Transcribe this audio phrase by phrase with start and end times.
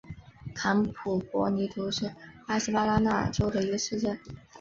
[0.55, 2.15] 坎普博尼图是
[2.47, 4.19] 巴西巴拉那州的一个市镇。